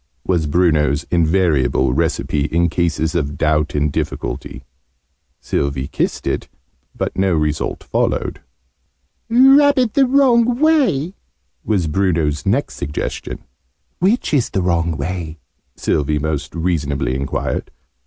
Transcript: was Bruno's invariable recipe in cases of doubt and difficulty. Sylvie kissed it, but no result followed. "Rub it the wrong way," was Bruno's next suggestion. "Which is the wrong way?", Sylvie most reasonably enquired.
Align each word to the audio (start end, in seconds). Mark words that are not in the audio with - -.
was 0.25 0.47
Bruno's 0.47 1.03
invariable 1.11 1.93
recipe 1.93 2.45
in 2.45 2.69
cases 2.69 3.13
of 3.13 3.37
doubt 3.37 3.75
and 3.75 3.91
difficulty. 3.91 4.65
Sylvie 5.39 5.87
kissed 5.87 6.25
it, 6.25 6.49
but 6.95 7.15
no 7.15 7.35
result 7.35 7.83
followed. 7.83 8.41
"Rub 9.29 9.77
it 9.77 9.93
the 9.93 10.07
wrong 10.07 10.57
way," 10.59 11.13
was 11.63 11.85
Bruno's 11.85 12.47
next 12.47 12.77
suggestion. 12.77 13.43
"Which 13.99 14.33
is 14.33 14.49
the 14.49 14.63
wrong 14.63 14.97
way?", 14.97 15.37
Sylvie 15.75 16.17
most 16.17 16.55
reasonably 16.55 17.13
enquired. 17.13 17.69